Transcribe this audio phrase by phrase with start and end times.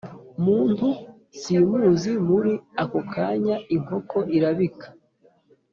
[0.45, 0.87] muntu
[1.39, 4.87] simuzi Muri ako kanya inkoko irabika